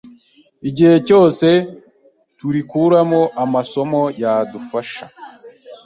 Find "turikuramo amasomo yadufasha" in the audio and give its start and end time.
2.37-5.05